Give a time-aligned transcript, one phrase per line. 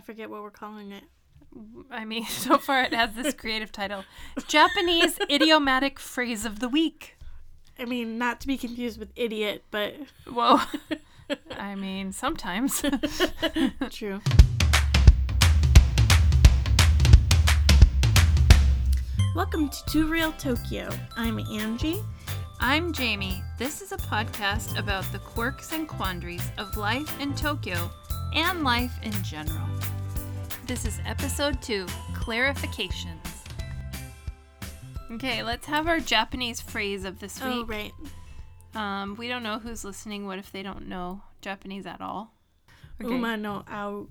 [0.00, 1.04] I forget what we're calling it.
[1.90, 4.04] I mean, so far it has this creative title
[4.46, 7.18] Japanese idiomatic phrase of the week.
[7.78, 9.92] I mean, not to be confused with idiot, but
[10.26, 10.60] Whoa.
[11.50, 12.80] I mean, sometimes.
[13.90, 14.22] true.
[19.36, 20.88] Welcome to Too Real Tokyo.
[21.18, 22.02] I'm Angie.
[22.58, 23.42] I'm Jamie.
[23.58, 27.90] This is a podcast about the quirks and quandaries of life in Tokyo
[28.34, 29.66] and life in general.
[30.70, 33.18] This is episode two Clarifications.
[35.10, 37.52] Okay, let's have our Japanese phrase of this week.
[37.52, 37.92] Oh, right.
[38.76, 40.28] Um, we don't know who's listening.
[40.28, 42.32] What if they don't know Japanese at all?
[43.02, 43.12] Okay.
[43.12, 44.06] Uma no ao.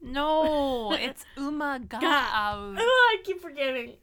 [0.00, 3.96] No, it's uma ga Oh, au, I keep forgetting.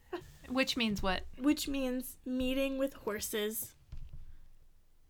[0.49, 1.21] which means what?
[1.39, 3.73] Which means meeting with horses.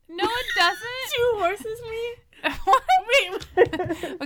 [0.07, 0.79] No, it doesn't.
[1.13, 2.15] Two horses meet?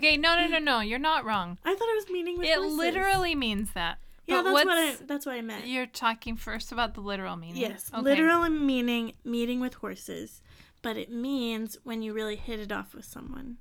[0.08, 0.80] Okay, no, no, no, no.
[0.80, 1.58] You're not wrong.
[1.66, 2.58] I thought it was meeting with horses.
[2.58, 2.78] It horses.
[2.78, 4.00] literally means that.
[4.26, 5.68] Yeah, But that's what I that's what I meant.
[5.68, 7.58] You're talking first about the literal meaning.
[7.62, 8.02] Yes, Okay.
[8.02, 10.42] literal meaning meeting with horses,
[10.82, 13.58] but it means when you really hit it off with someone.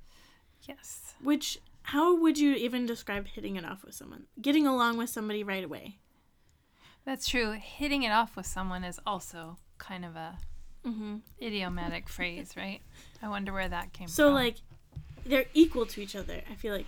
[0.63, 1.13] Yes.
[1.21, 4.25] Which, how would you even describe hitting it off with someone?
[4.41, 5.99] Getting along with somebody right away.
[7.05, 7.51] That's true.
[7.53, 10.37] Hitting it off with someone is also kind of a
[10.85, 11.17] Mm-hmm.
[11.41, 12.79] idiomatic phrase, right?
[13.21, 14.29] I wonder where that came So from.
[14.31, 14.55] So like,
[15.27, 16.41] they're equal to each other.
[16.49, 16.87] I feel like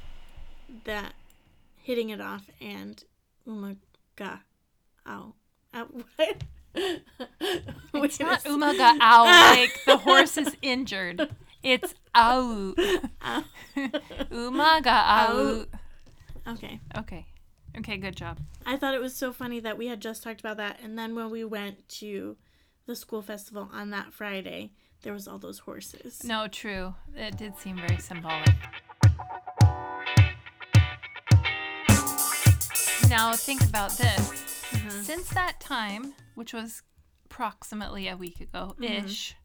[0.85, 1.13] that
[1.75, 3.03] hitting it off and
[3.47, 4.41] umaga,
[5.07, 5.33] ow,
[5.73, 6.43] ow what?
[6.75, 9.23] it's not umaga ow,
[9.55, 11.29] like the horse is injured.
[11.63, 12.73] It's au.
[13.23, 13.43] Ow.
[14.31, 15.65] umaga au.
[16.47, 16.79] Okay.
[16.97, 17.25] Okay.
[17.77, 18.39] Okay, good job.
[18.65, 21.15] I thought it was so funny that we had just talked about that, and then
[21.15, 22.37] when we went to
[22.87, 26.23] the school festival on that Friday, there was all those horses.
[26.23, 26.93] No, true.
[27.15, 28.49] It did seem very symbolic.
[33.09, 34.63] Now think about this.
[34.71, 35.03] Mhm.
[35.03, 36.83] Since that time, which was
[37.25, 39.35] approximately a week ago ish,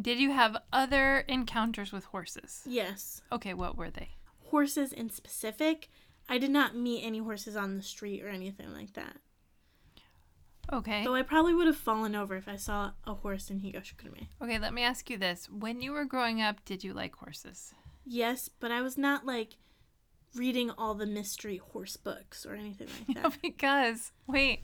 [0.00, 2.62] did you have other encounters with horses?
[2.66, 4.10] Yes, Okay, what were they?
[4.50, 5.90] horses in specific.
[6.28, 9.16] I did not meet any horses on the street or anything like that.
[10.72, 11.02] Okay.
[11.04, 14.26] Though I probably would have fallen over if I saw a horse in Higashikurume.
[14.42, 15.48] Okay, let me ask you this.
[15.50, 17.72] When you were growing up, did you like horses?
[18.04, 19.56] Yes, but I was not like
[20.34, 23.22] reading all the mystery horse books or anything like that.
[23.24, 24.60] No, because wait,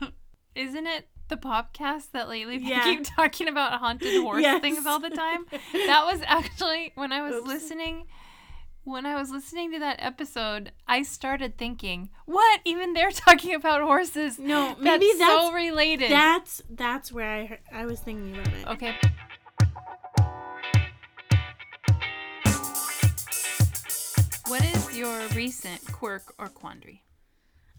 [0.54, 2.84] isn't it the podcast that lately Yeah.
[2.84, 4.60] keep talking about haunted horse Yes.
[4.60, 5.46] things all the time?
[5.72, 7.48] That was actually when I was Oops.
[7.48, 8.06] listening.
[8.86, 12.60] When I was listening to that episode, I started thinking, "What?
[12.64, 14.38] Even they're talking about horses?
[14.38, 18.66] No, maybe that's, so related." that's that's where I heard, I was thinking about it.
[18.68, 18.94] okay.
[24.46, 27.02] What is your recent quirk or quandary?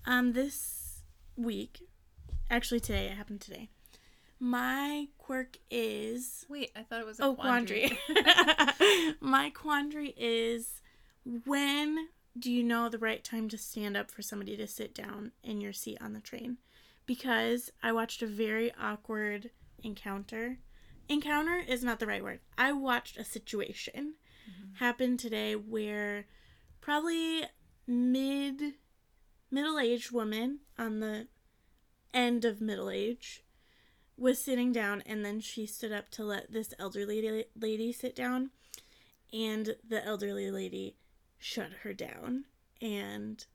[0.05, 1.03] Um, this
[1.37, 1.83] week,
[2.49, 3.69] actually today, it happened today.
[4.41, 7.97] My quirk is Wait, I thought it was a oh quandary.
[9.21, 10.81] My quandary is
[11.45, 15.31] when do you know the right time to stand up for somebody to sit down
[15.43, 16.57] in your seat on the train?
[17.05, 19.51] Because I watched a very awkward
[19.83, 20.59] encounter.
[21.09, 22.39] Encounter is not the right word.
[22.57, 24.15] I watched a situation
[24.49, 24.75] mm-hmm.
[24.75, 26.25] happen today where
[26.81, 27.43] probably
[27.85, 28.73] mid
[29.49, 31.27] middle-aged woman on the
[32.13, 33.43] end of middle age
[34.17, 38.49] was sitting down and then she stood up to let this elderly lady sit down
[39.31, 40.95] and the elderly lady
[41.37, 42.45] shut her down
[42.81, 43.45] and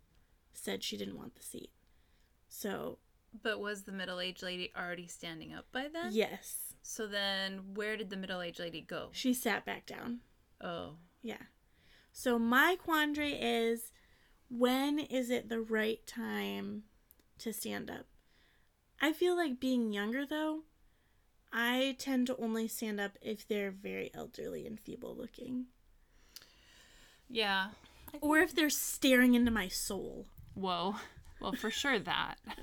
[0.53, 1.70] said she didn't want the seat
[2.48, 2.98] so
[3.43, 6.10] But was the middle aged lady already standing up by then?
[6.12, 9.09] yes So then where did the middle aged lady go?
[9.12, 10.20] she sat back down
[10.60, 10.97] Oh.
[11.22, 11.43] yeah
[12.12, 13.91] so my quandary is
[14.49, 16.82] when is it the right time
[17.38, 18.06] to stand up
[19.00, 20.60] i feel like being younger though
[21.53, 25.64] i tend to only stand up if they're very elderly and feeble looking
[27.32, 27.69] Yeah.
[28.20, 30.26] or if they're staring into my soul.
[30.55, 30.96] Whoa.
[31.40, 32.37] Well, for sure that.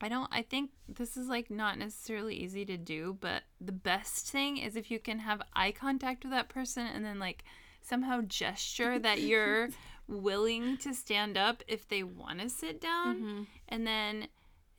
[0.00, 4.28] I don't I think this is like not necessarily easy to do, but the best
[4.30, 7.44] thing is if you can have eye contact with that person and then like
[7.82, 9.70] somehow gesture that you're
[10.08, 13.42] willing to stand up if they want to sit down mm-hmm.
[13.68, 14.28] and then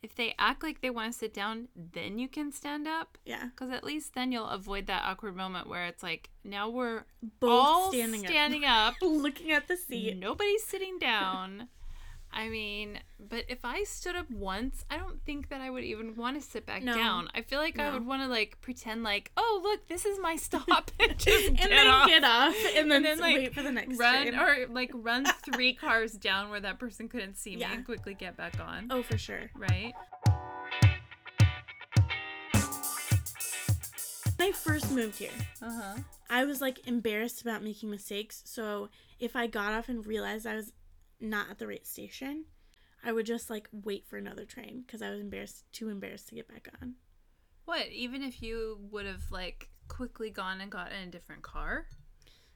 [0.02, 3.18] if they act like they want to sit down, then you can stand up.
[3.24, 7.04] Yeah, Because at least then you'll avoid that awkward moment where it's like, now we're
[7.38, 8.94] both all standing, standing up.
[9.02, 10.16] up, looking at the seat.
[10.16, 11.68] Nobody's sitting down.
[12.32, 16.14] I mean, but if I stood up once, I don't think that I would even
[16.14, 16.94] want to sit back No.
[16.94, 17.28] down.
[17.34, 20.36] I feel like I would want to like pretend like, oh look, this is my
[20.36, 22.06] stop, and just and get then off.
[22.06, 24.34] get off and then, And then, like, wait for the next run train.
[24.38, 28.36] or like run three cars down where that person couldn't see me and quickly get
[28.36, 28.86] back on.
[28.90, 29.50] oh, for sure.
[29.56, 29.92] Right?
[34.36, 35.30] When I first moved here,
[35.60, 35.96] Uh huh.
[36.30, 38.42] I was like embarrassed about making mistakes.
[38.46, 38.88] So
[39.18, 40.72] if I got off and realized I was
[41.20, 42.44] not at the right station,
[43.04, 46.34] I would just like wait for another train because I was embarrassed, too embarrassed to
[46.34, 46.94] get back on.
[47.64, 47.88] What?
[47.88, 51.86] Even if you would have like quickly gone and got in a different car?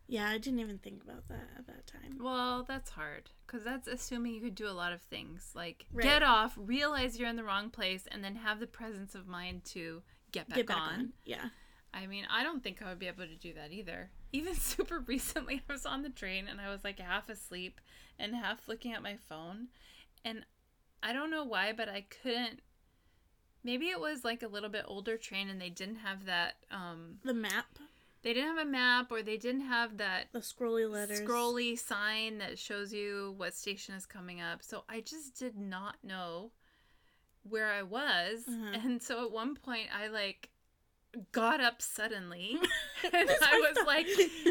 [0.07, 2.19] Yeah, I didn't even think about that at that time.
[2.21, 6.03] Well, that's hard because that's assuming you could do a lot of things like Right.
[6.05, 9.65] get off, realize you're in the wrong place, and then have the presence of mind
[9.67, 10.93] to get back, get back on.
[10.93, 11.13] on.
[11.25, 11.49] Yeah.
[11.94, 14.11] I mean, I don't think I would be able to do that either.
[14.32, 17.81] Even super recently, I was on the train and I was like half asleep
[18.19, 19.69] and half looking at my phone.
[20.25, 20.44] And
[21.02, 22.61] I don't know why, but I couldn't.
[23.62, 26.55] Maybe it was like a little bit older train and they didn't have that.
[26.70, 27.79] Um, The map,
[28.23, 31.20] they didn't have a map or they didn't have that the scrolly letters.
[31.20, 34.62] scrolly sign that shows you what station is coming up.
[34.62, 36.50] So I just did not know
[37.49, 38.44] where I was.
[38.49, 38.79] Uh-huh.
[38.85, 40.49] And so at one point I like
[41.33, 42.57] got up suddenly
[43.13, 44.07] and I was like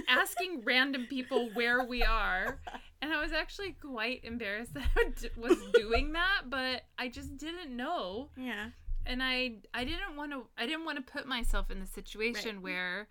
[0.07, 2.60] asking random people where we are.
[3.01, 7.38] And I was actually quite embarrassed that I d- was doing that, but I just
[7.38, 8.69] didn't know Yeah.
[9.06, 12.56] and I I didn't want to I didn't want to put myself in the situation
[12.56, 12.63] Right.
[12.63, 13.07] where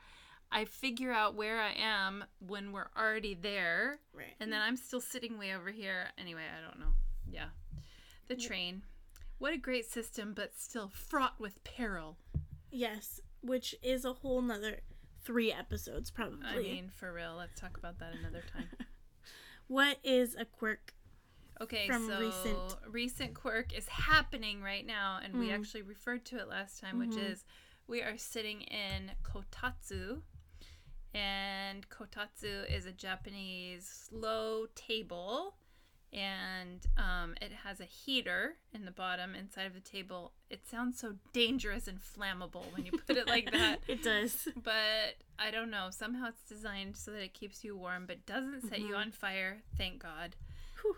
[0.50, 4.34] I figure out where I am when we're already there Right.
[4.40, 6.06] and then I'm still sitting way over here.
[6.18, 6.92] Anyway, I don't know.
[7.30, 7.48] Yeah.
[8.28, 8.82] The train.
[9.38, 12.16] What a great system, but still fraught with peril.
[12.70, 14.80] yes, which is a whole nother
[15.24, 16.46] three episodes probably.
[16.46, 17.34] I mean, for real.
[17.36, 18.68] Let's talk about that another time.
[19.68, 20.94] what is a quirk?
[21.60, 25.54] Okay, From so recent- recent quirk is happening right now, and we Mm.
[25.60, 27.30] actually referred to it last time, which Mhm.
[27.30, 27.44] is
[27.86, 30.22] we are sitting in kotatsu,
[31.14, 35.56] and kotatsu is a Japanese slow table,
[36.12, 40.32] and um, it has a heater in the bottom inside of the table.
[40.50, 43.78] It sounds so dangerous and flammable when you put it like that.
[43.88, 44.46] it does.
[44.62, 45.88] But I don't know.
[45.90, 48.98] Somehow it's designed so that it keeps you warm, but doesn't set you Mhm.
[48.98, 49.62] on fire.
[49.78, 50.36] Thank God.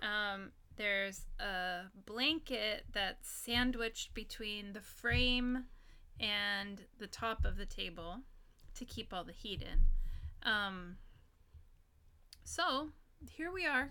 [0.02, 5.66] Um, there's a blanket that's sandwiched between the frame
[6.18, 8.20] and the top of the table
[8.74, 9.86] to keep all the heat in.
[10.50, 10.96] Um,
[12.42, 12.90] so
[13.30, 13.90] here we are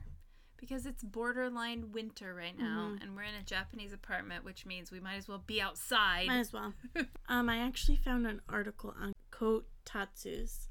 [0.57, 3.01] because it's borderline winter right now Mhm.
[3.03, 6.27] and we're in a Japanese apartment, which means we might as well be outside.
[6.27, 6.73] Might as well.
[7.27, 10.67] um, I actually found an article on kotatsus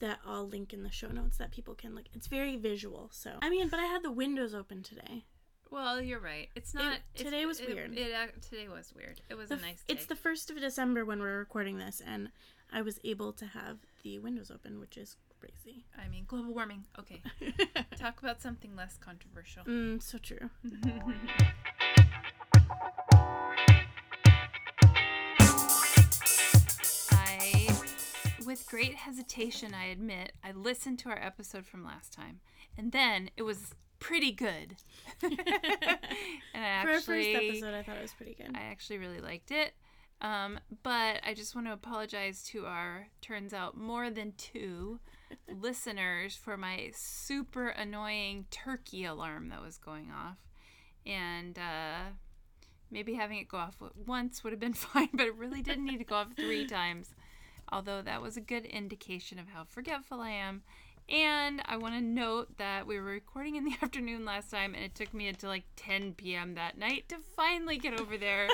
[0.00, 2.04] that I'll link in the show notes that people can look.
[2.14, 5.24] It's very visual, so I mean, but I had the windows open today.
[5.70, 6.48] Well, you're right.
[6.54, 6.94] It's not.
[7.14, 7.96] it's- today was it- weird.
[7.98, 9.20] It, today was weird.
[9.28, 9.92] It was The a nice day.
[9.94, 12.30] It's the first of December when we're recording this, and
[12.72, 15.84] I was able to have the windows open, which is crazy.
[15.96, 16.84] I mean, global warming.
[16.98, 17.22] Okay,
[17.98, 19.64] talk about something less controversial.
[19.64, 20.50] mm, so true.
[27.10, 27.68] I,
[28.44, 32.40] with great hesitation, I admit, I listened to our episode from last time,
[32.76, 34.76] and then it was pretty good.
[35.22, 35.34] and
[36.54, 38.50] I For our first actually, episode, I thought it was pretty good.
[38.54, 39.74] I actually really liked it.
[40.20, 44.98] Um, but I just want to apologize to our, turns out, more than two
[45.48, 50.38] listeners for my super annoying turkey alarm that was going off.
[51.06, 52.10] And uh,
[52.90, 55.98] maybe having it go off once would have been fine, but it really didn't need
[55.98, 57.14] to go off three times.
[57.70, 60.62] Although that was a good indication of how forgetful I am.
[61.08, 64.84] And I want to note that we were recording in the afternoon last time, and
[64.84, 66.54] it took me until like 10 p.m.
[66.54, 68.48] that night to finally get over there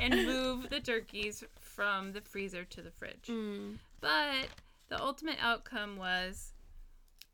[0.00, 3.28] and move the turkeys from the freezer to the fridge.
[3.28, 3.78] Mm.
[4.00, 4.48] But
[4.88, 6.52] the ultimate outcome was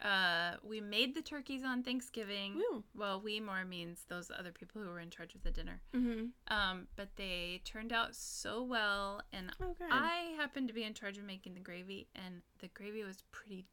[0.03, 2.57] uh, we made the turkeys on Thanksgiving.
[2.57, 2.83] Woo.
[2.95, 5.81] Well, we more means those other people who were in charge of the dinner.
[5.95, 6.25] Mm-hmm.
[6.53, 9.77] Um, but they turned out so well, and Oh.
[9.91, 13.67] I happened to be in charge of making the gravy, and the gravy was pretty,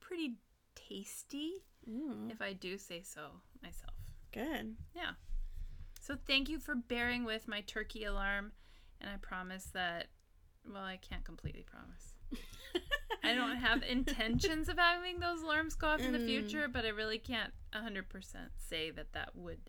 [0.00, 0.36] pretty
[0.74, 3.22] tasty, Mm, if I do say so
[3.62, 3.94] myself.
[4.32, 4.76] good.
[4.94, 5.10] Yeah.
[6.00, 8.52] So thank you for bearing with my turkey alarm,
[9.00, 10.06] and I promise that.
[10.64, 12.11] Well, I can't completely promise.
[13.24, 16.26] I don't have intentions of having those alarms go off in the Mm.
[16.26, 19.60] future, but I really can't 100% say that that would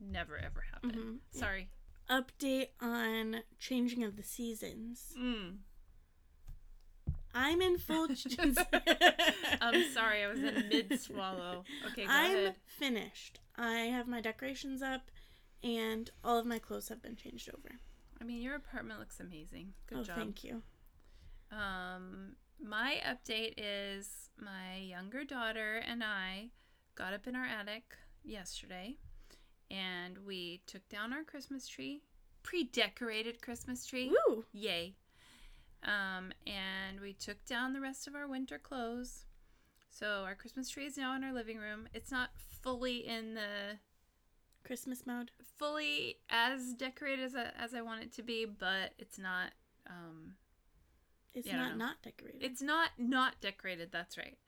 [0.00, 0.90] never ever happen.
[0.92, 1.40] Mhm, yeah.
[1.40, 1.68] Sorry.
[2.10, 5.14] Update on changing of the seasons.
[5.18, 5.58] Mm.
[7.34, 8.08] I'm in full.
[9.60, 11.64] I'm sorry, I was in mid swallow.
[11.92, 12.54] Okay, go I'm ahead.
[12.66, 13.40] finished.
[13.56, 15.10] I have my decorations up,
[15.62, 17.76] and all of my clothes have been changed over.
[18.20, 19.72] I mean, your apartment looks amazing.
[19.86, 20.16] Good oh, job.
[20.16, 20.62] thank you.
[21.52, 26.48] Um, my update is my younger daughter and I
[26.94, 28.96] got up in our attic yesterday
[29.70, 32.02] and we took down our Christmas tree,
[32.42, 34.10] pre-decorated Christmas tree.
[34.28, 34.44] Woo!
[34.52, 34.94] Yay.
[35.84, 39.26] Um, and we took down the rest of our winter clothes.
[39.90, 41.88] So our Christmas tree is now in our living room.
[41.92, 42.30] It's not
[42.62, 43.78] fully in the
[44.64, 45.30] Christmas mode.
[45.58, 49.52] fully as decorated as I, as I want it to be, but it's not
[49.88, 50.34] um
[51.34, 52.42] It's Yeah, don't not decorated.
[52.42, 54.38] it's not not decorated, that's right.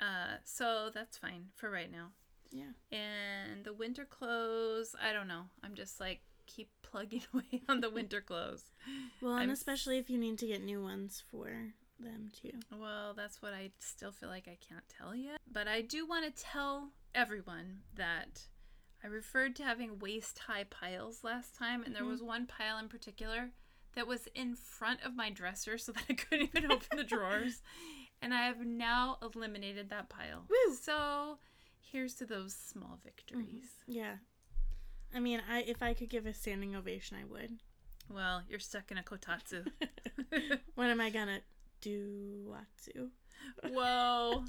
[0.00, 2.08] Uh so that's fine for right now.
[2.50, 2.72] yeah.
[2.96, 5.44] And the winter clothes, I don't know.
[5.62, 8.64] I'm just like keep plugging away on the winter clothes.
[9.20, 12.52] Well, and I'm especially if you need to get new ones for them too.
[12.76, 15.38] Well, that's what I still feel like I can't tell yet.
[15.52, 18.46] But I do want to tell everyone that
[19.04, 22.88] I referred to having waist high piles last time, and there was one pile in
[22.88, 23.50] particular
[23.94, 27.62] that was in front of my dresser so that I couldn't even open the drawers.
[28.22, 30.44] And I have now eliminated that pile.
[30.50, 30.74] Woo!
[30.74, 31.38] So
[31.80, 33.64] here's to those small victories.
[33.86, 34.16] Yeah.
[35.14, 37.60] I mean, I if I could give a standing ovation, I would.
[38.10, 39.66] Well, you're stuck in a kotatsu.
[40.74, 41.40] When am I gonna
[41.80, 43.08] do Watsu?
[43.72, 44.44] Whoa.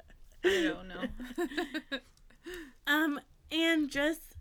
[0.44, 1.98] I don't know.
[2.86, 4.36] Um, and just,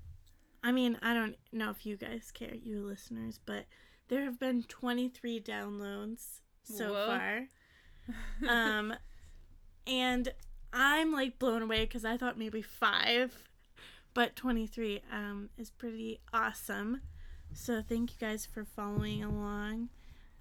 [0.64, 3.66] I mean, I don't know if you guys care, you listeners, but
[4.08, 7.06] there have been 23 downloads so Whoa.
[7.08, 7.48] far.
[8.48, 8.94] Um,
[9.88, 10.32] and
[10.72, 13.34] I'm like blown away because I thought maybe five,
[14.14, 17.02] but 23 um is pretty awesome.
[17.54, 19.90] So thank you guys for following along.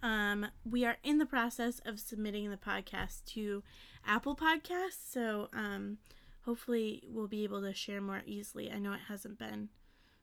[0.02, 3.62] Um, we are in the process of submitting the podcast to
[4.06, 5.96] Apple Podcasts, so um,
[6.42, 8.70] hopefully we'll be able to share more easily.
[8.70, 9.70] I know it hasn't been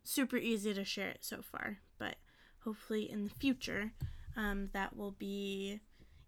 [0.04, 1.80] super easy to share it so far,
[2.64, 3.92] hopefully in the future
[4.38, 5.80] um, that will be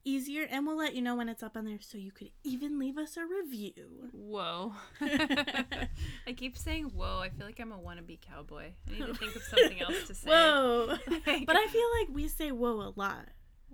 [0.05, 2.77] easier, and we'll let you know when it's up on there, so you could even
[2.77, 4.09] leave us a review.
[4.11, 4.73] Whoa.
[5.01, 7.19] I keep saying whoa.
[7.19, 8.71] I feel like I'm a wannabe cowboy.
[8.87, 10.29] I need to think of something else to say.
[10.29, 10.97] Whoa!
[11.25, 13.29] Like- but I feel like we say whoa a lot.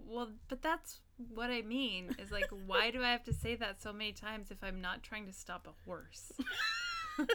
[0.07, 0.99] Well, but that's
[1.33, 4.49] what I mean is like, why do I have to say that so many times
[4.49, 6.31] if I'm not trying to stop a horse?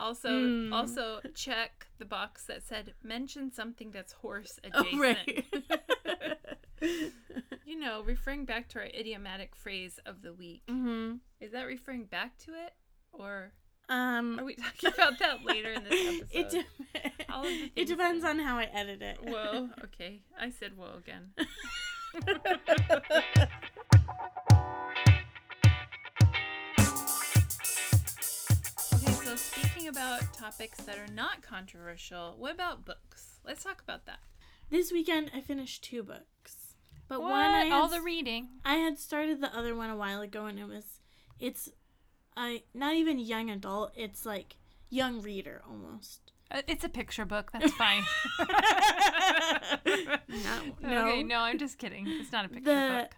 [0.00, 0.72] also, Mm.
[0.72, 4.94] also check the box that said mention something that's horse adjacent.
[4.94, 5.44] Oh, right.
[7.66, 10.62] You know, referring back to our idiomatic phrase of the week.
[10.68, 12.72] hmm Is that referring back to it,
[13.12, 13.52] or
[13.88, 16.28] Um, are we talking about that later in this episode?
[16.32, 19.18] it, de- All of the it depends on how I edit it.
[19.22, 19.68] Whoa.
[19.84, 21.32] Okay, I said whoa again.
[29.28, 33.40] So speaking about topics that are not controversial, what about books?
[33.44, 34.20] Let's talk about that.
[34.70, 36.74] This weekend I finished two books,
[37.08, 37.32] but What?
[37.32, 38.48] one I had, All the reading.
[38.64, 41.00] I had started the other one a while ago, and it was,
[41.38, 41.68] it's,
[42.38, 43.92] I not even young adult.
[43.94, 44.56] It's like
[44.88, 46.32] young reader almost.
[46.50, 47.50] Uh, It's a picture book.
[47.52, 48.04] That's fine.
[50.28, 51.22] No, Okay, no.
[51.22, 52.06] no, I'm just kidding.
[52.08, 53.16] It's not a picture The- book.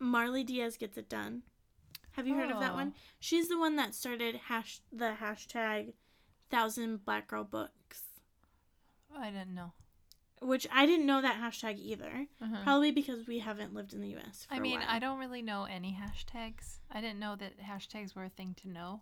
[0.00, 1.42] Marley Dias gets it done.
[2.18, 2.74] Have you heard of that Oh.
[2.74, 2.94] one?
[3.20, 5.94] She's the one that started hash the hashtag
[6.50, 8.02] thousand black girl books,
[9.16, 9.72] I didn't know.
[10.40, 12.26] which I didn't know that hashtag either.
[12.42, 12.62] Mhm.
[12.62, 14.46] Probably because we haven't lived in the U.S.
[14.48, 14.88] For I mean, a while.
[14.90, 16.78] I don't really know any hashtags.
[16.90, 19.00] I didn't know that hashtags were a thing to know.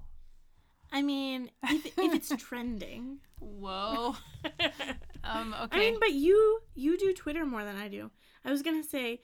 [0.93, 3.19] I mean, if, if it's trending.
[3.39, 4.17] Whoa.
[5.25, 8.11] um, I mean, but you you do Twitter more than I do.
[8.45, 9.21] I was gonna say.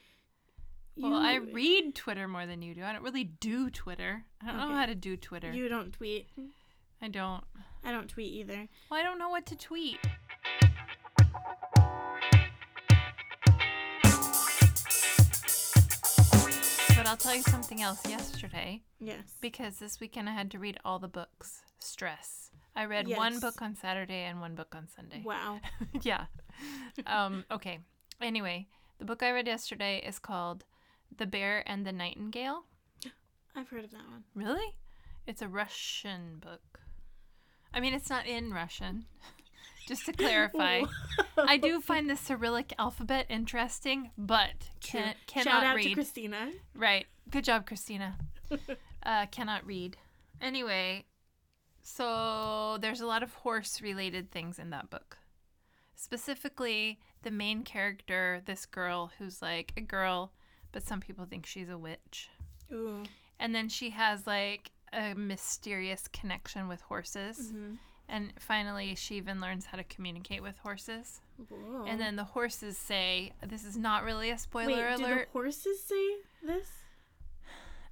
[0.96, 2.84] Well, I read Twitter more than you do.
[2.84, 4.25] I don't really do Twitter.
[4.42, 5.52] I don't know how to do Twitter.
[5.52, 6.28] You don't tweet.
[7.00, 7.42] I don't.
[7.84, 8.68] I don't tweet either.
[8.90, 9.99] Well, I don't know what to tweet.
[16.96, 19.22] But I'll tell you something else yesterday Yes.
[19.40, 21.62] because this weekend I had to read all the books.
[21.80, 22.50] Stress.
[22.76, 25.22] I read one book on Saturday and one book on Sunday.
[25.25, 25.58] Wow.
[26.02, 26.26] yeah.
[27.06, 27.80] Um, okay.
[28.20, 28.68] Anyway,
[28.99, 30.64] the book I read yesterday is called
[31.19, 32.64] The Bear and the Nightingale.
[33.54, 34.25] I've heard of that one.
[34.35, 34.76] Really?
[35.26, 36.81] It's a Russian book.
[37.75, 39.04] I mean, it's not in Russian.
[39.87, 40.83] Just to clarify,
[41.37, 45.88] I do find the Cyrillic alphabet interesting, but can, cannot Shout out read.
[45.88, 46.50] to Christina.
[46.75, 47.07] Right.
[47.28, 48.16] Good job, Christina.
[49.02, 49.97] uh, cannot read.
[50.40, 51.07] Anyway,
[51.83, 55.19] so there's a lot of horse related things in that book.
[55.97, 60.33] Specifically, the main character, this girl who's like a girl,
[60.73, 62.29] but some people think she's a witch.
[62.73, 63.02] Ooh.
[63.38, 67.52] And then she has like a mysterious connection with horses.
[67.52, 67.79] Mhm.
[68.09, 71.21] And finally, she even learns how to communicate with horses.
[71.49, 71.85] Whoa.
[71.87, 75.29] And then the horses say, This is not really a spoiler Wait, do alert.
[75.29, 76.69] the horses say this?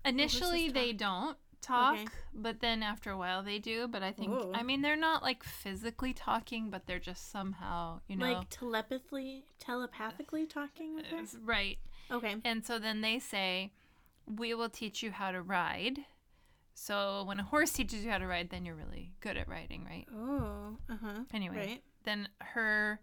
[0.05, 2.07] Initially, horses they don't talk, Okay.
[2.35, 3.87] but then after a while they do.
[3.89, 4.53] But I think, Whoa.
[4.55, 8.33] I mean, they're not like physically talking, but they're just somehow, you know.
[8.33, 11.23] Like telepathically, telepathically talking with her?
[11.45, 11.79] right.
[12.11, 12.37] Okay.
[12.45, 13.73] And so then they say,
[14.27, 15.99] We will teach you how to ride.
[16.75, 19.85] So when a horse teaches you how to ride, then you're really good at riding,
[19.85, 20.07] right?
[20.15, 21.21] Oh, uh huh.
[21.35, 21.83] Anyway, Right.
[22.05, 23.01] then her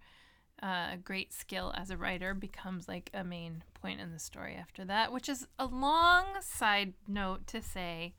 [0.63, 4.83] uh, great skill as a writer becomes like a main point in the story after
[4.85, 8.15] that, which is a long side note to say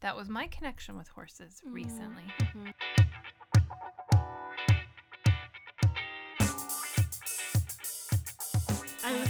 [0.00, 2.24] that was my connection with horses recently.
[2.38, 2.72] I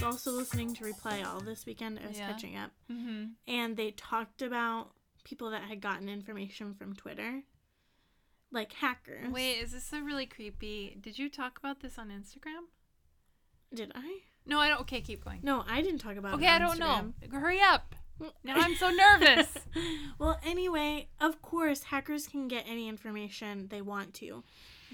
[0.04, 1.98] also listening to Reply All this weekend.
[2.02, 2.30] I was Yeah.
[2.30, 2.70] catching up.
[2.90, 3.24] Mm-hmm.
[3.48, 4.90] And they talked about
[5.24, 7.42] people that had gotten information from Twitter,
[8.50, 9.30] like hackers.
[9.32, 10.96] Wait, is this a really creepy?
[11.00, 12.64] Did you talk about this on Instagram?
[13.74, 14.20] Did I?
[14.46, 14.80] No, I don't.
[14.82, 15.40] Okay, keep going.
[15.42, 16.50] No, I didn't talk about Okay, it.
[16.52, 17.12] I don't know.
[17.32, 17.94] Hurry up.
[18.44, 19.48] Now I'm so nervous.
[20.18, 24.44] well, anyway, of course, hackers can get any information they want to.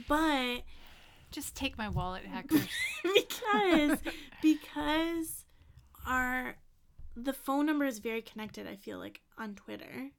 [0.09, 0.63] But
[1.31, 2.67] Just take my wallet, hackers.
[3.03, 3.41] because
[4.81, 5.45] because
[6.07, 6.57] our
[7.17, 10.11] the phone number is very connected, I feel like on Twitter.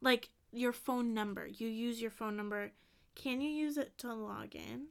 [0.00, 1.46] Like your phone number.
[1.46, 2.72] You use your phone number.
[3.14, 4.86] Can you use it to log in?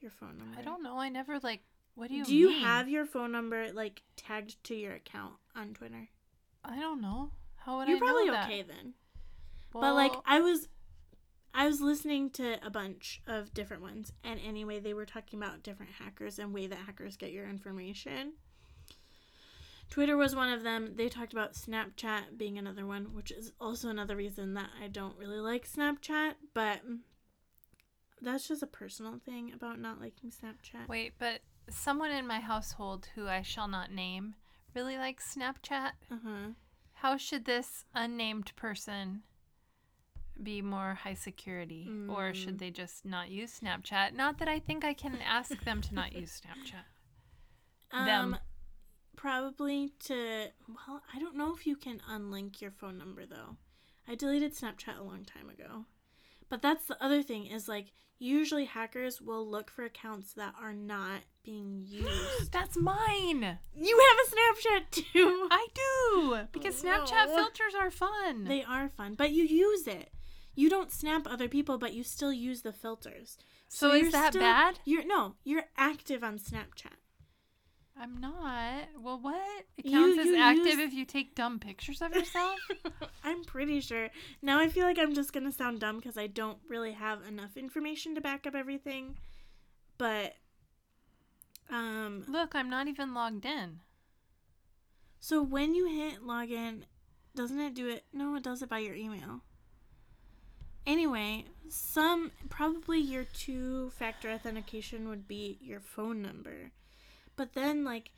[0.00, 0.58] Your phone number.
[0.58, 0.98] I don't know.
[0.98, 1.62] I never like.
[1.96, 2.62] What do you Do you mean?
[2.62, 6.08] have your phone number like tagged to your account on Twitter?
[6.64, 7.30] I don't know.
[7.56, 8.94] How would You're I know probably okay then.
[9.72, 10.68] but like I was
[11.56, 15.62] I was listening to a bunch of different ones and anyway they were talking about
[15.62, 18.32] different hackers and way that hackers get your information.
[19.88, 20.94] Twitter was one of them.
[20.96, 25.16] They talked about Snapchat being another one, which is also another reason that I don't
[25.16, 26.80] really like Snapchat, but
[28.20, 30.88] that's just a personal thing about not liking Snapchat.
[30.88, 34.34] Wait, but someone in my household who I shall not name
[34.74, 35.92] really likes Snapchat.
[36.10, 36.50] Uh-huh.
[36.94, 39.22] How should this unnamed person
[40.42, 41.86] be more high security?
[42.08, 42.34] Or Mm.
[42.34, 44.12] should they just not use Snapchat?
[44.14, 46.84] Not that I think I can ask them to not use Snapchat.
[48.06, 48.34] Them.
[48.34, 48.40] Um,
[49.16, 50.46] probably to.
[50.68, 53.56] Well, I don't know if you can unlink your phone number though.
[54.08, 55.86] I deleted Snapchat a long time ago.
[56.48, 60.74] But that's the other thing is like usually hackers will look for accounts that are
[60.74, 62.52] not being used.
[62.52, 63.58] That's mine.
[63.76, 65.48] you have a Snapchat too.
[65.50, 66.38] I do.
[66.52, 67.36] Because Snapchat No.
[67.36, 68.44] filters are fun.
[68.44, 70.10] They are fun, but you use it.
[70.54, 73.36] You don't snap other people, but you still use the filters.
[73.68, 74.78] So is that still- bad?
[74.84, 76.98] You're no, you're active on Snapchat.
[77.96, 78.88] I'm not.
[79.00, 79.66] Well, what?
[79.76, 82.58] It You- counts as you active use- if you take dumb pictures of yourself?
[83.24, 84.10] I'm pretty sure.
[84.42, 87.56] Now I feel like I'm just gonna sound dumb because I don't really have enough
[87.56, 89.16] information to back up everything.
[89.96, 90.34] But,
[91.70, 93.80] um, Look, I'm not even logged in.
[95.20, 96.82] so when you hit login,
[97.36, 98.04] doesn't it do it?
[98.12, 99.40] No, it does it by your email.
[100.94, 106.70] Anyway, some probably your two factor authentication would be your phone number.
[107.34, 108.12] But then, like,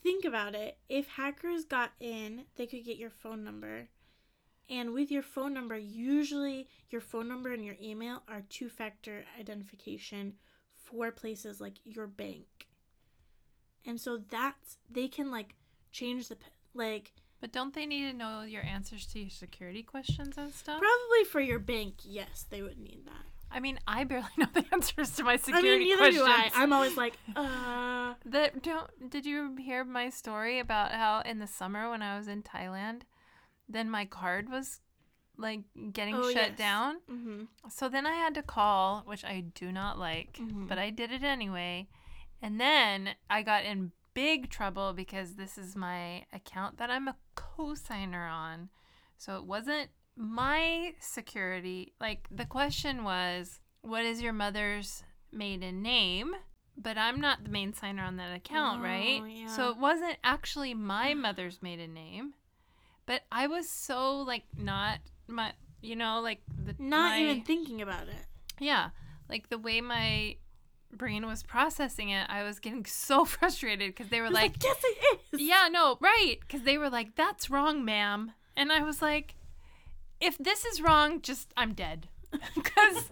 [0.00, 0.78] think about it.
[0.88, 3.88] If hackers got in, they could get your phone number.
[4.70, 9.24] And with your phone number, usually your phone number and your email are two factor
[9.36, 10.34] identification
[10.76, 12.68] for places like your bank.
[13.84, 15.56] And so that's, they can, like,
[15.90, 16.36] change the,
[16.74, 20.80] like, But don't they need to know your answers to your security questions and stuff?
[20.80, 23.24] Probably for your bank, yes, they would need that.
[23.50, 26.52] I mean, I barely know the answers to my security I mean, neither questions.
[26.52, 26.62] do I.
[26.62, 31.46] I'm always like, uh, The, don't did you hear my story about how in the
[31.46, 33.02] summer when I was in Thailand,
[33.68, 34.80] then my card was
[35.36, 35.60] like
[35.92, 36.58] getting Oh, shut yes.
[36.58, 36.96] down.
[37.08, 40.66] hmm So then I had to call, which I do not like, Mhm.
[40.68, 41.86] but I did it anyway.
[42.42, 47.16] And then I got in big trouble because this is my account that I'm a
[47.36, 48.68] co-signer on.
[49.16, 51.92] So it wasn't my security.
[52.00, 56.34] Like the question was, what is your mother's maiden name?
[56.76, 59.22] But I'm not the main signer on that account, Oh, right?
[59.48, 62.34] So it wasn't actually my mother's maiden name.
[63.06, 67.82] But I was so like not my you know, like the not my- even thinking
[67.82, 68.26] about it.
[68.58, 68.90] yeah,
[69.28, 70.36] like the way my
[70.92, 74.76] brain was processing it, I was getting so frustrated because they were like, like, yes,
[74.82, 75.40] it is.
[75.40, 79.34] "Yeah, no, right," because they were like, "That's wrong, ma'am," and I was like,
[80.20, 82.08] "If this is wrong, just I'm dead."
[82.54, 83.10] Because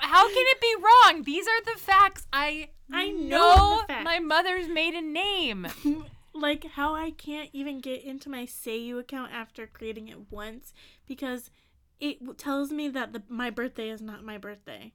[0.00, 1.22] how can it be wrong?
[1.22, 2.26] These are the facts.
[2.32, 5.66] I I know know my mother's maiden name.
[6.34, 10.74] like how I can't even get into my Seiyu account after creating it once
[11.06, 11.50] because
[11.98, 14.92] it tells me that the, my birthday is not my birthday.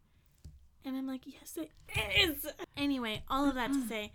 [0.83, 1.71] And I'm like, yes, it
[2.17, 2.47] is.
[2.75, 4.11] Anyway, all of that to say,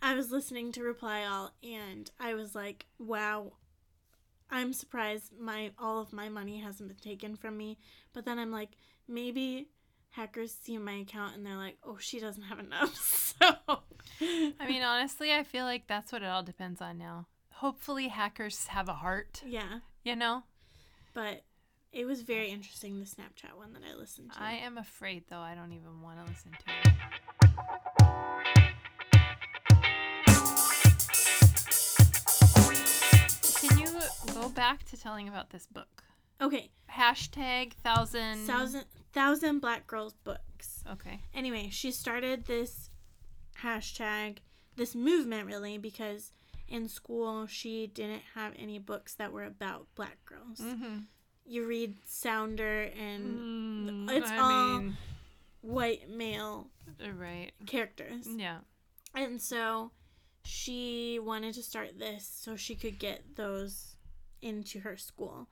[0.00, 3.52] I was listening to Reply All and I was like, wow,
[4.50, 7.78] I'm surprised my all of my money hasn't been taken from me.
[8.12, 8.70] But then I'm like,
[9.06, 9.68] maybe
[10.10, 13.28] hackers see my account and they're like, oh, she doesn't have enough.
[13.42, 13.56] So,
[14.20, 17.26] I mean, honestly, I feel like that's what it all depends on now.
[17.50, 19.78] Hopefully, hackers have a heart, yeah.
[20.04, 20.44] you know?
[21.14, 21.42] But
[21.92, 24.42] it was very interesting, the Snapchat one that I listened to.
[24.42, 25.38] I am afraid, though.
[25.38, 28.02] I don't even want to listen to it.
[33.60, 33.88] Can you
[34.34, 36.02] go back to telling about this book?
[36.40, 38.46] okay, Hashtag thousand.
[38.46, 40.82] thousand thousand black girls books.
[40.90, 41.20] Okay.
[41.34, 42.90] Anyway, she started this
[43.62, 44.38] hashtag,
[44.76, 46.32] this movement really, because
[46.68, 50.58] in school she didn't have any books that were about black girls.
[50.60, 50.98] Mm-hmm.
[51.44, 54.96] You read Sounder and Mm, it's I all- mean,
[55.60, 56.70] white male
[57.14, 57.50] right.
[57.66, 58.26] characters.
[58.28, 58.58] Yeah.
[59.14, 59.90] And so
[60.44, 63.96] she wanted to start this so she could get those
[64.40, 65.48] into her school.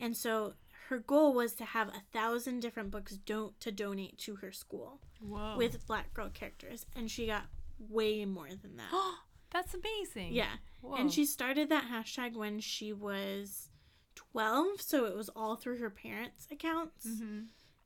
[0.00, 0.54] And so
[0.88, 5.00] her goal was to have a thousand different books don't to donate to her school
[5.20, 5.56] Whoa.
[5.56, 6.84] with black girl characters.
[6.96, 7.44] And she got
[7.78, 8.90] way more than that.
[9.52, 10.32] That's amazing.
[10.32, 10.56] yeah.
[10.80, 10.96] Whoa.
[10.96, 13.70] And she started that hashtag when she was
[14.14, 14.80] 12.
[14.80, 17.06] So it was all through her parents' accounts.
[17.06, 17.40] Mm-hmm.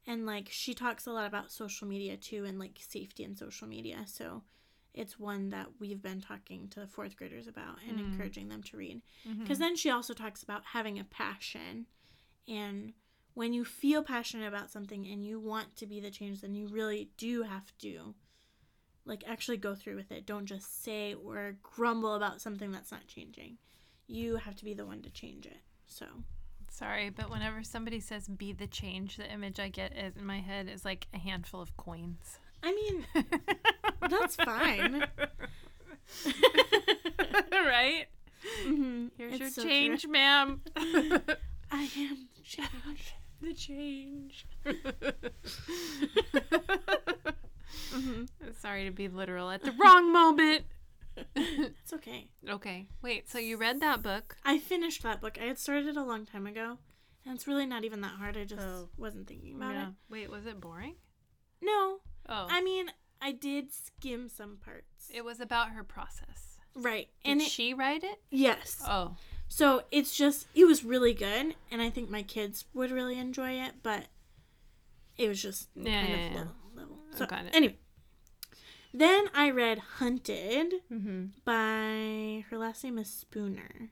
[0.06, 3.68] And like she talks a lot about social media too and like safety in social
[3.68, 3.98] media.
[4.06, 4.42] So
[4.94, 8.12] it's one that we've been talking to the fourth graders about and Mm.
[8.12, 9.02] encouraging them to read.
[9.28, 9.42] Mm-hmm.
[9.42, 11.86] Because then she also talks about having a passion.
[12.48, 12.94] And
[13.34, 16.66] when you feel passionate about something and you want to be the change, then you
[16.68, 18.14] really do have to
[19.04, 20.26] like actually go through with it.
[20.26, 23.58] Don't just say or grumble about something that's not changing.
[24.06, 25.60] You have to be the one to change it.
[25.88, 26.06] So
[26.70, 30.38] Sorry, but whenever somebody says be the change, the image I get is- in my
[30.40, 32.38] head is like a handful of coins.
[32.62, 33.06] I mean
[34.08, 35.04] That's fine.
[37.52, 38.06] right?
[38.66, 39.70] mhm, Here's it's your so true.
[39.70, 40.60] change, ma'am.
[41.70, 43.14] I am change.
[43.40, 44.46] the change.
[47.92, 48.24] hmm
[48.60, 50.64] Sorry to be literal at the wrong moment.
[51.36, 52.28] It's okay.
[52.48, 54.36] okay, wait, so you read that book?
[54.44, 55.38] I finished that book.
[55.40, 56.78] I had started it a long time ago,
[57.24, 58.36] and it's really not even that hard.
[58.36, 58.88] I just Oh.
[58.96, 59.88] wasn't thinking about Yeah.
[59.88, 59.94] it.
[60.08, 60.96] Wait, was it boring?
[61.60, 62.46] No, Oh.
[62.50, 65.10] I mean, I did skim some parts.
[65.10, 66.58] it was about her process.
[66.74, 68.20] right, Did and it, she write it?
[68.30, 68.80] yes.
[68.86, 69.16] Oh.
[69.48, 73.52] So it's just it was really good, and I think my kids would really enjoy
[73.52, 73.82] it.
[73.82, 74.06] But
[75.16, 76.38] it was just Yeah, kind yeah, of yeah.
[76.40, 76.98] low level.
[77.16, 77.54] So got it.
[77.54, 77.78] anyway,
[78.94, 81.24] then I read Hunted Mm-hmm.
[81.44, 83.90] by her last name is Spooner.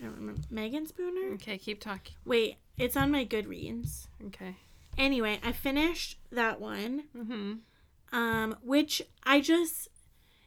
[0.00, 1.34] I don't remember Meagan Spooner.
[1.34, 2.14] Okay, keep talking.
[2.24, 4.06] Wait, it's on my Goodreads.
[4.28, 4.56] Okay.
[4.96, 7.04] Anyway, I finished that one.
[7.16, 7.52] Mm-hmm.
[8.16, 9.88] um, which I just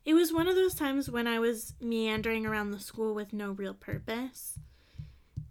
[0.04, 3.52] it was one of those times when I was meandering around the school with no
[3.52, 4.58] real purpose.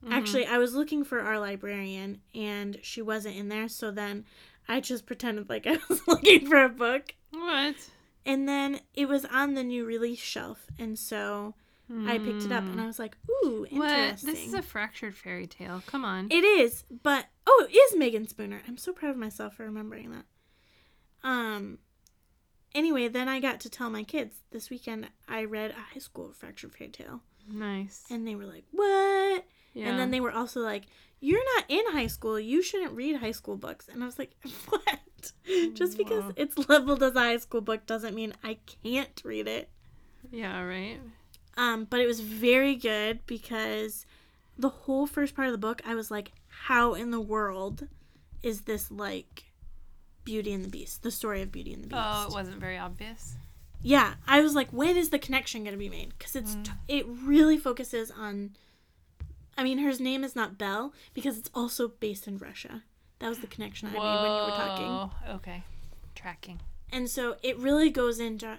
[0.04, 0.12] Mm-hmm.
[0.12, 4.24] Actually, I was looking for our librarian and she wasn't in there, so then
[4.66, 7.14] I just pretended like I was looking for a book.
[7.30, 7.76] What?
[8.26, 11.54] And then it was on the new release shelf, and so
[12.06, 13.90] I picked it up and I was like, "Ooh, What?
[13.90, 15.82] interesting." This is a fractured fairy tale.
[15.86, 16.28] Come on.
[16.30, 18.62] It is, but oh, it is Meagan Spooner.
[18.68, 20.24] I'm so proud of myself for remembering that.
[21.24, 21.78] Um.
[22.74, 26.32] Anyway, then I got to tell my kids this weekend I read a high school
[26.32, 28.04] fractured fairy tale, nice.
[28.10, 29.88] and they were like, "What?" Yeah.
[29.88, 30.84] And then they were also like,
[31.20, 32.38] "You're not in high school.
[32.40, 34.34] You shouldn't read high school books." And I was like,
[34.68, 35.32] "What?"
[35.74, 36.32] Just because Wow.
[36.36, 39.68] it's leveled as a high school book doesn't mean I can't read it.
[40.30, 40.98] yeah, right.
[41.56, 44.06] Um, but it was very good because
[44.58, 47.86] the whole first part of the book, I was like, how in the world
[48.42, 49.44] is this like
[50.24, 51.02] Beauty and the Beast?
[51.02, 52.00] The story of Beauty and the Beast.
[52.02, 53.34] Oh, it wasn't very obvious.
[53.82, 56.10] Yeah, I was like, when is the connection going to be made?
[56.18, 56.64] Because it's Mm.
[56.64, 58.56] t- it really focuses on.
[59.56, 62.82] I mean, her name is not Belle because it's also based in Russia.
[63.18, 64.86] That was the connection I made when you were talking.
[64.86, 65.10] Whoa.
[65.36, 65.62] Okay.
[66.14, 66.60] Tracking.
[66.92, 68.58] And so it really goes into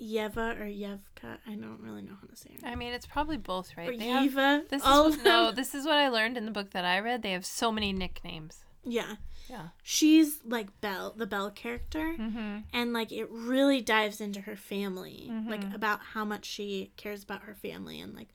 [0.00, 1.38] Yeva or Yevka.
[1.46, 2.64] I don't really know how to say it.
[2.64, 3.88] I mean, it's probably both, right?
[3.90, 4.68] Or They have- Yeva.
[4.68, 5.50] this all is no.
[5.50, 7.22] This is what I learned in the book that I read.
[7.22, 8.64] They have so many nicknames.
[8.84, 9.16] Yeah.
[9.48, 9.68] Yeah.
[9.82, 12.14] She's like Belle, the Belle character.
[12.18, 12.58] Mm-hmm.
[12.72, 15.74] And like it really dives into her family, like Mhm.
[15.74, 18.28] about how much she cares about her family and like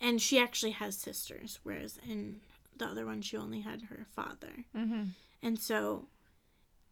[0.00, 2.40] and she actually has sisters, whereas in
[2.76, 4.64] the other one she only had her father.
[4.76, 5.02] Mm-hmm.
[5.42, 6.08] And so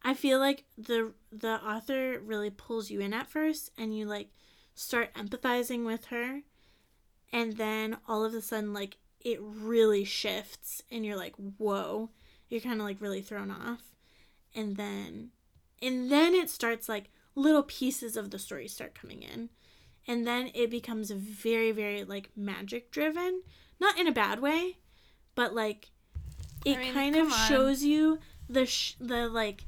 [0.03, 4.29] I feel like the the author really pulls you in at first and you like
[4.75, 6.41] start empathizing with her
[7.33, 12.09] and then all of a sudden like it really shifts and you're like whoa
[12.51, 13.95] you're kind of like really thrown off
[14.55, 15.31] and then
[15.81, 19.49] and then it starts like little pieces of the story start coming in
[20.07, 23.43] and then it becomes very very like magic driven
[23.81, 24.77] not in a bad way
[25.35, 25.89] but like
[26.67, 27.49] it I mean, kind of on.
[27.49, 29.65] shows you the sh- the like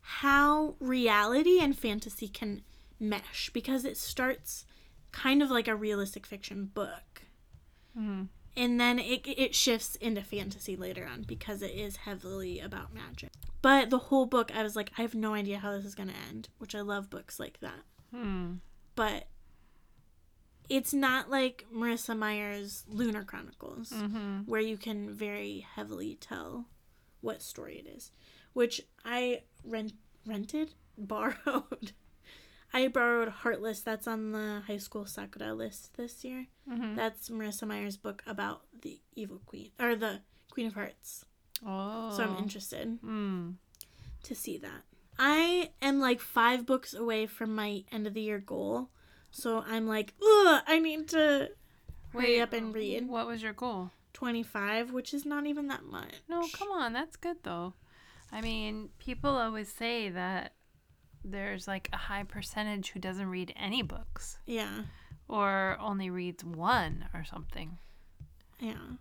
[0.00, 2.62] how reality and fantasy can
[3.00, 4.64] mesh because it starts
[5.12, 7.22] kind of like a realistic fiction book
[7.98, 8.28] Mhm.
[8.58, 13.30] And then it, it shifts into fantasy later on because it is heavily about magic
[13.62, 16.08] but the whole book i was like i have no idea how this is going
[16.10, 18.54] to end which i love books like that Hmm.
[18.94, 19.28] but
[20.68, 24.46] it's not like marissa meyer's lunar chronicles Mhm.
[24.46, 26.66] where you can very heavily tell
[27.20, 28.10] what story it is
[28.52, 29.92] which i rent
[30.26, 31.92] rented borrowed
[32.72, 36.96] i borrowed heartless that's on the high school sakura list this year Mhm.
[36.96, 41.24] that's marissa meyer's book about the evil queen or the queen of hearts
[41.66, 42.10] Oh.
[42.10, 43.52] so i'm interested Hmm.
[44.22, 44.82] to see that
[45.18, 48.90] i am like five books away from my end of the year goal
[49.30, 51.50] so i'm like Ugh, i need to
[52.12, 53.90] hurry up and read What was your goal?
[54.14, 57.74] 25 which is not even that much No, come on, that's good though.
[58.32, 60.52] I mean, people always say that
[61.30, 64.82] there's like a high percentage who doesn't read any books yeah
[65.28, 67.78] or only reads one or something.
[68.58, 68.96] yeah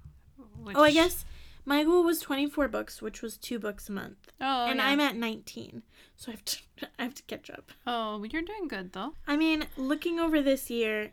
[0.62, 1.26] Which, Oh, I guess
[1.66, 4.32] my goal was 24 books, which was two books a month.
[4.40, 4.88] Oh, and yeah.
[4.88, 5.84] I'm at 19.
[6.16, 6.58] So I have to
[7.00, 7.72] I have to catch up.
[7.86, 9.14] Oh, you're doing good though.
[9.28, 11.12] I mean, looking over this year,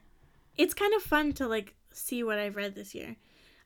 [0.57, 3.17] it's kind of fun to like see what I've read this year.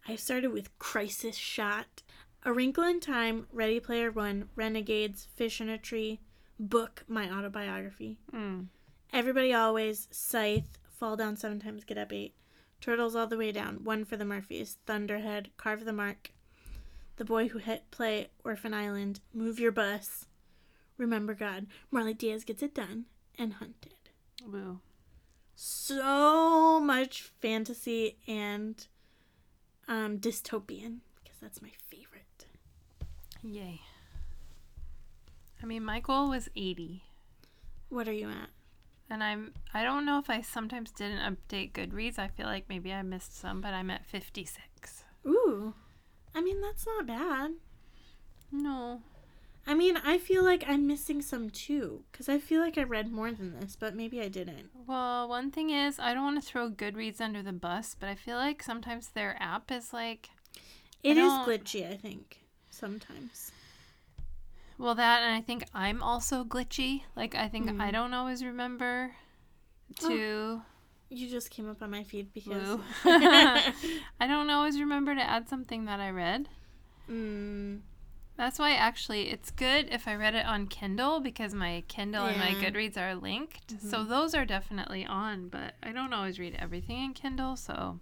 [0.07, 2.03] I started with Crisis Shot,
[2.45, 6.21] A Wrinkle in Time, Ready Player One, Renegades, Fish in a Tree,
[6.59, 8.19] Book, my autobiography.
[8.31, 8.63] Hmm.
[9.13, 12.35] Everybody Always, Scythe, Fall Down Seven Times, Get Up Eight,
[12.81, 16.33] Turtles All the Way Down, One for the Murphys, Thunderhead, Carve the Mark,
[17.17, 20.27] The Boy Who Hit Play, Orphan Island, Move Your Bus,
[20.97, 23.05] Remember God, Marley Dias Gets It Done,
[23.39, 24.11] and Hunted.
[24.45, 24.81] Woo.
[25.55, 28.87] So much fantasy and
[29.87, 32.47] um, dystopian, because that's my favorite.
[33.43, 33.81] Yay.
[35.63, 37.03] I mean, my goal was 80.
[37.89, 38.51] What are you at?
[39.11, 42.19] And I'm I don't know if I sometimes didn't update Goodreads.
[42.19, 45.05] I feel like maybe I missed some, but I'm at 56.
[45.27, 45.75] Ooh.
[46.35, 47.53] I mean, that's not bad.
[48.53, 49.01] No.
[49.67, 53.13] I mean, I feel like I'm missing some too, because I feel like I read
[53.13, 54.71] more than this, but maybe I didn't.
[54.87, 58.15] Well, one thing is, I don't want to throw Goodreads under the bus, but I
[58.15, 60.31] feel like sometimes their app is like,
[61.03, 62.39] It is glitchy, I think,
[62.71, 63.53] sometimes.
[64.79, 67.03] Well, that, and I think I'm also glitchy.
[67.17, 67.81] Like, I think Mm.
[67.81, 69.13] I don't always remember
[70.01, 70.63] to.
[71.11, 72.79] You just came up on my feed because.
[73.05, 76.49] I don't always remember to add something that I read.
[77.11, 77.81] mm,
[78.37, 82.39] That's why actually it's good if I read it on Kindle because my Kindle and
[82.39, 83.81] my Goodreads are linked.
[83.81, 88.01] So those are definitely on, but I don't always read everything in Kindle, so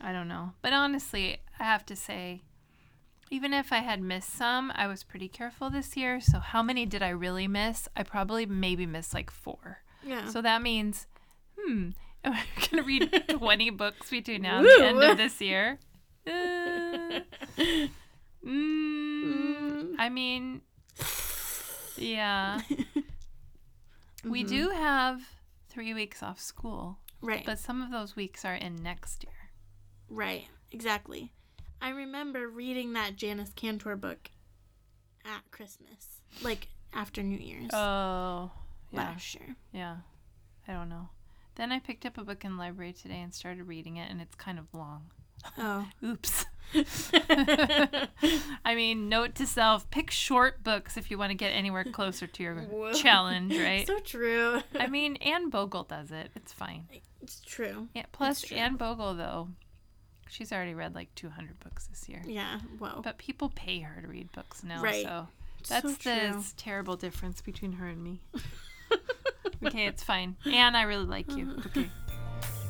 [0.00, 0.52] I don't know.
[0.62, 2.42] But honestly, I have to say
[3.32, 6.20] even if I had missed some, I was pretty careful this year.
[6.20, 7.88] So how many did I really miss?
[7.96, 9.78] I probably maybe missed like 4.
[10.04, 10.28] yeah.
[10.28, 11.06] So that means
[11.58, 11.88] hmm,
[12.24, 15.78] I going to read 20 books between now and the end of this year?
[16.26, 17.20] Uh,
[18.44, 20.62] Mm, I mean,
[21.96, 22.60] yeah.
[24.24, 25.20] We do have
[25.68, 27.44] three weeks off school, right.
[27.46, 29.50] but some of those weeks are in next year.
[30.08, 30.44] right.
[30.70, 31.32] Exactly.
[31.82, 34.30] I remember reading that Janice Cantor book
[35.24, 38.50] at Christmas, like after New Year's Oh,
[38.92, 39.56] yeah, last year.
[39.72, 39.96] yeah.
[40.68, 41.08] I don't know.
[41.56, 44.20] Then I picked up a book in the library today and started reading it, and
[44.20, 45.10] it's kind of long.
[45.58, 45.88] Oh.
[46.04, 46.46] Oops.
[48.64, 52.26] I mean, note to self: pick short books if you want to get anywhere closer
[52.28, 52.92] to your Whoa.
[52.92, 53.86] challenge, right?
[53.86, 54.60] so true.
[54.78, 56.30] I mean, Anne Bogel does it.
[56.36, 56.86] It's fine.
[57.20, 57.88] it's true.
[57.92, 58.04] Yeah.
[58.12, 58.56] Plus, true.
[58.56, 59.48] Anne Bogel though,
[60.32, 62.22] she's already read like 200 books this year.
[62.26, 62.58] Yeah.
[62.78, 63.00] Whoa.
[63.04, 65.04] But people pay her to read books now, Right.
[65.04, 65.28] so
[65.62, 68.20] So that's the terrible difference between her and me.
[69.64, 70.36] okay, it's fine.
[70.46, 71.60] And I really like you.
[71.66, 71.90] Okay.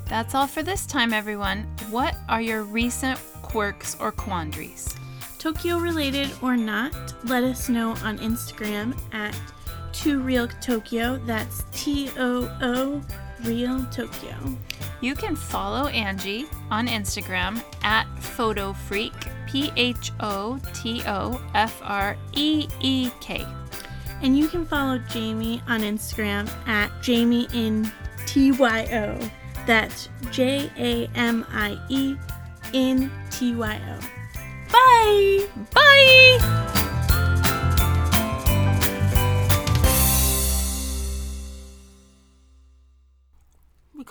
[0.09, 1.63] That's all for this time, everyone.
[1.89, 4.95] What are your recent quirks or quandaries?
[5.39, 6.93] Tokyo related or not,
[7.25, 9.35] let us know on Instagram at
[9.93, 11.17] Too Real Tokyo.
[11.25, 13.01] That's T O O
[13.45, 14.35] Real Tokyo.
[15.01, 19.13] You can follow Angie on Instagram at PhotoFreak,
[19.49, 23.45] P H O T O F R E E K.
[24.23, 27.91] And you can follow Jamie on Instagram at Jamie in
[28.27, 29.31] T Y O.
[29.67, 32.17] That's J A M I E
[32.73, 34.23] N T Y O.
[34.73, 35.47] Bye!
[35.75, 36.82] Bye!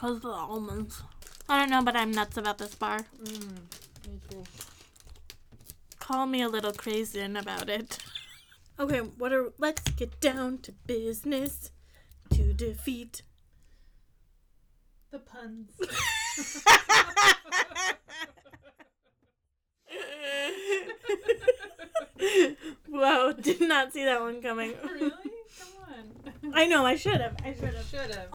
[0.01, 1.03] Because of the almonds.
[1.47, 3.05] I don't know, but I'm nuts about this bar.
[3.23, 3.59] Mm,
[5.99, 7.99] Call me a little crazy about it.
[8.79, 11.69] Okay, what are let's get down to business
[12.33, 13.21] to defeat.
[15.11, 15.69] The puns.
[22.89, 24.73] Whoa, did not see that one coming.
[24.83, 25.11] really?
[25.59, 26.09] Come on.
[26.55, 27.35] I know, I should have.
[27.45, 27.85] I should have.
[27.85, 28.33] Should have.